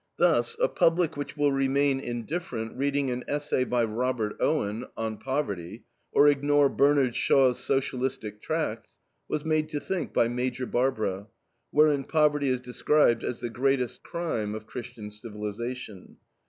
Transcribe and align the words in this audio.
Thus 0.17 0.57
a 0.59 0.67
public 0.67 1.15
which 1.15 1.37
will 1.37 1.51
remain 1.51 1.99
indifferent 1.99 2.75
reading 2.75 3.11
an 3.11 3.23
essay 3.27 3.63
by 3.65 3.83
Robert 3.83 4.35
Owen, 4.39 4.87
on 4.97 5.17
Poverty, 5.19 5.83
or 6.11 6.27
ignore 6.27 6.69
Bernard 6.69 7.15
Shaw's 7.15 7.59
Socialistic 7.63 8.41
tracts, 8.41 8.97
was 9.29 9.45
made 9.45 9.69
to 9.69 9.79
think 9.79 10.11
by 10.11 10.27
MAJOR 10.27 10.65
BARBARA, 10.65 11.27
wherein 11.69 12.03
poverty 12.05 12.47
is 12.49 12.61
described 12.61 13.23
as 13.23 13.41
the 13.41 13.51
greatest 13.51 14.01
crime 14.01 14.55
of 14.55 14.65
Christian 14.65 15.11
civilization. 15.11 16.17